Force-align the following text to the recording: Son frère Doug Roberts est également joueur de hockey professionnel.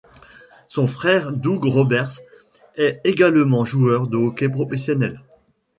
Son 0.67 0.87
frère 0.87 1.31
Doug 1.31 1.63
Roberts 1.63 2.21
est 2.75 2.99
également 3.03 3.65
joueur 3.65 4.07
de 4.07 4.17
hockey 4.17 4.49
professionnel. 4.49 5.21